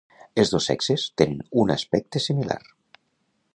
Els 0.43 0.53
dos 0.53 0.69
sexes 0.69 1.03
tenen 1.23 1.45
un 1.65 1.75
aspecte 1.75 2.25
similar. 2.27 2.61